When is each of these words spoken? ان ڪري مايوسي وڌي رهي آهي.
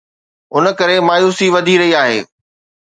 ان 0.55 0.63
ڪري 0.79 0.97
مايوسي 1.07 1.47
وڌي 1.55 1.75
رهي 1.81 1.91
آهي. 2.03 2.19